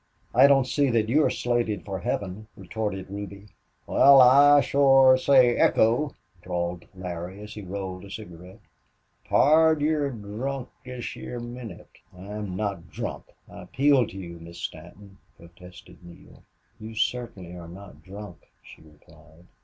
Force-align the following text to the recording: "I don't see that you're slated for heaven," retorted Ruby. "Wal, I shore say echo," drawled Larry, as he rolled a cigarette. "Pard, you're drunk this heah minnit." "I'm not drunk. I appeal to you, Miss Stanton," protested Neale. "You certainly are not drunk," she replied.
"I 0.33 0.47
don't 0.47 0.65
see 0.65 0.89
that 0.89 1.09
you're 1.09 1.29
slated 1.29 1.85
for 1.85 1.99
heaven," 1.99 2.47
retorted 2.57 3.07
Ruby. 3.11 3.49
"Wal, 3.85 4.19
I 4.19 4.59
shore 4.61 5.15
say 5.15 5.55
echo," 5.55 6.15
drawled 6.41 6.85
Larry, 6.95 7.39
as 7.43 7.53
he 7.53 7.61
rolled 7.61 8.03
a 8.05 8.09
cigarette. 8.09 8.61
"Pard, 9.25 9.79
you're 9.79 10.09
drunk 10.09 10.69
this 10.83 11.05
heah 11.13 11.39
minnit." 11.39 11.99
"I'm 12.17 12.55
not 12.55 12.89
drunk. 12.89 13.25
I 13.47 13.61
appeal 13.61 14.07
to 14.07 14.17
you, 14.17 14.39
Miss 14.39 14.57
Stanton," 14.57 15.19
protested 15.37 16.03
Neale. 16.03 16.41
"You 16.79 16.95
certainly 16.95 17.55
are 17.55 17.67
not 17.67 18.01
drunk," 18.01 18.47
she 18.63 18.81
replied. 18.81 19.45